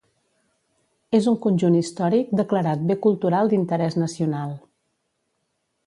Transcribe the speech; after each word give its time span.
És 1.17 1.27
un 1.31 1.35
conjunt 1.43 1.77
històric 1.81 2.33
declarat 2.41 2.83
bé 2.93 2.99
cultural 3.07 3.53
d'interès 3.53 4.01
nacional. 4.07 4.57